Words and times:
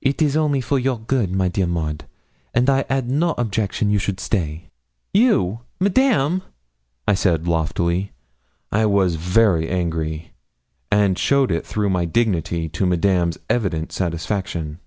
It 0.00 0.20
is 0.20 0.36
only 0.36 0.60
for 0.60 0.78
a 0.78 0.80
your 0.80 0.98
good, 0.98 1.30
my 1.32 1.46
dear 1.46 1.68
Maud, 1.68 2.04
and 2.52 2.68
I 2.68 2.84
had 2.88 3.08
no 3.08 3.34
objection 3.38 3.88
you 3.88 4.00
should 4.00 4.18
stay.' 4.18 4.68
'You! 5.14 5.60
Madame!' 5.78 6.42
I 7.06 7.14
said 7.14 7.46
loftily. 7.46 8.10
I 8.72 8.86
was 8.86 9.14
very 9.14 9.68
angry, 9.70 10.32
and 10.90 11.16
showed 11.16 11.52
it 11.52 11.64
through 11.64 11.90
my 11.90 12.04
dignity, 12.04 12.68
to 12.70 12.84
Madame's 12.84 13.38
evident 13.48 13.92
satisfaction. 13.92 14.80